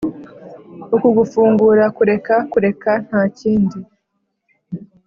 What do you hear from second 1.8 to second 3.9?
kureka, kureka ntakindi.